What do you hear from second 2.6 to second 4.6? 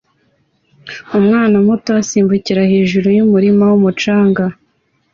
hejuru yumurima wumucanga